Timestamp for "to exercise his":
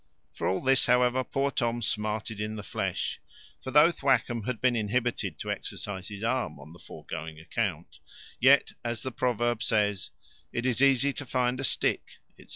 5.37-6.23